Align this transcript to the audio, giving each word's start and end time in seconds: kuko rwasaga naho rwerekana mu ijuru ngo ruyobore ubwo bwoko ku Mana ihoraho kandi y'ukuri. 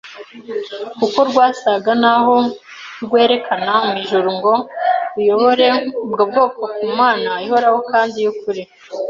kuko 0.97 1.19
rwasaga 1.29 1.91
naho 2.03 2.35
rwerekana 3.03 3.71
mu 3.87 3.93
ijuru 4.01 4.27
ngo 4.37 4.53
ruyobore 5.13 5.67
ubwo 6.03 6.21
bwoko 6.29 6.61
ku 6.77 6.85
Mana 6.99 7.29
ihoraho 7.45 7.79
kandi 7.91 8.17
y'ukuri. 8.25 8.61